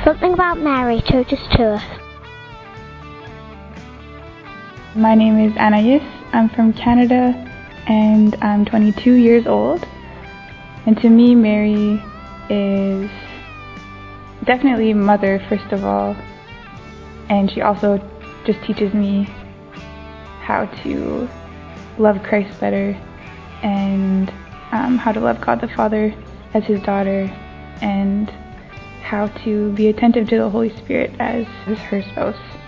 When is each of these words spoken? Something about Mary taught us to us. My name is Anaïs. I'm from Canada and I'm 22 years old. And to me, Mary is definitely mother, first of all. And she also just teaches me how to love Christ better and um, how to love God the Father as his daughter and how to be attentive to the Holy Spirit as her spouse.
Something 0.00 0.32
about 0.32 0.58
Mary 0.58 1.00
taught 1.00 1.32
us 1.32 1.56
to 1.56 1.64
us. 1.74 1.82
My 4.96 5.14
name 5.14 5.38
is 5.38 5.52
Anaïs. 5.52 6.02
I'm 6.32 6.48
from 6.48 6.72
Canada 6.72 7.32
and 7.86 8.34
I'm 8.42 8.64
22 8.64 9.12
years 9.12 9.46
old. 9.46 9.86
And 10.86 11.00
to 11.02 11.08
me, 11.08 11.36
Mary 11.36 12.02
is 12.50 13.08
definitely 14.44 14.92
mother, 14.92 15.40
first 15.48 15.72
of 15.72 15.84
all. 15.84 16.16
And 17.28 17.48
she 17.48 17.60
also 17.60 17.98
just 18.44 18.60
teaches 18.64 18.92
me 18.92 19.24
how 20.40 20.66
to 20.82 21.28
love 21.98 22.20
Christ 22.24 22.58
better 22.58 22.90
and 23.62 24.28
um, 24.72 24.98
how 24.98 25.12
to 25.12 25.20
love 25.20 25.40
God 25.40 25.60
the 25.60 25.68
Father 25.68 26.12
as 26.54 26.64
his 26.64 26.82
daughter 26.82 27.30
and 27.80 28.32
how 29.12 29.26
to 29.44 29.70
be 29.74 29.88
attentive 29.88 30.26
to 30.26 30.38
the 30.38 30.48
Holy 30.48 30.74
Spirit 30.78 31.14
as 31.20 31.44
her 31.90 32.00
spouse. 32.00 32.61